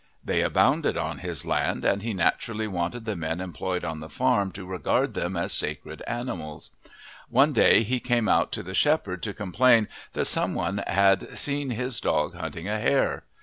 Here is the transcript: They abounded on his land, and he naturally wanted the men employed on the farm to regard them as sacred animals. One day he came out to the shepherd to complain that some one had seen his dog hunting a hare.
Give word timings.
They 0.25 0.41
abounded 0.41 0.97
on 0.97 1.19
his 1.19 1.45
land, 1.45 1.85
and 1.85 2.01
he 2.01 2.15
naturally 2.15 2.67
wanted 2.67 3.05
the 3.05 3.15
men 3.15 3.39
employed 3.39 3.85
on 3.85 3.99
the 3.99 4.09
farm 4.09 4.51
to 4.53 4.65
regard 4.65 5.13
them 5.13 5.37
as 5.37 5.53
sacred 5.53 6.01
animals. 6.07 6.71
One 7.29 7.53
day 7.53 7.83
he 7.83 7.99
came 7.99 8.27
out 8.27 8.51
to 8.53 8.63
the 8.63 8.73
shepherd 8.73 9.21
to 9.21 9.33
complain 9.35 9.87
that 10.13 10.25
some 10.25 10.55
one 10.55 10.81
had 10.87 11.37
seen 11.37 11.69
his 11.69 11.99
dog 11.99 12.33
hunting 12.33 12.67
a 12.67 12.79
hare. 12.79 13.25